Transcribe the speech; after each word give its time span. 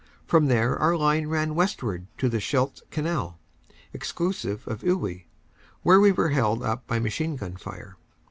From 0.25 0.47
there 0.47 0.79
our 0.79 0.97
line 0.97 1.27
ran 1.27 1.53
westwards 1.53 2.07
to 2.17 2.27
the 2.27 2.39
Scheldt 2.39 2.81
Canal, 2.89 3.37
exclusive 3.93 4.67
of 4.67 4.81
Iwuy, 4.83 5.25
where 5.83 5.99
we 5.99 6.11
were 6.11 6.29
held 6.29 6.63
up 6.63 6.87
by 6.87 6.97
machine 6.97 7.35
gun 7.35 7.55
fire. 7.55 7.97